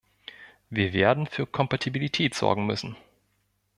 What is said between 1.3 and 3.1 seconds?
Kompatibilität sorgen müssen.